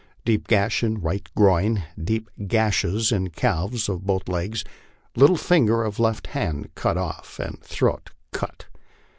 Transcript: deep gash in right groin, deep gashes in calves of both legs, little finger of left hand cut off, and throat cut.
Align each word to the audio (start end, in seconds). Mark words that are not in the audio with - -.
deep 0.25 0.47
gash 0.47 0.81
in 0.81 0.99
right 0.99 1.29
groin, 1.37 1.83
deep 2.03 2.27
gashes 2.47 3.11
in 3.11 3.29
calves 3.29 3.87
of 3.87 4.03
both 4.03 4.27
legs, 4.27 4.63
little 5.15 5.37
finger 5.37 5.83
of 5.83 5.99
left 5.99 6.25
hand 6.33 6.73
cut 6.73 6.97
off, 6.97 7.39
and 7.39 7.61
throat 7.61 8.09
cut. 8.33 8.65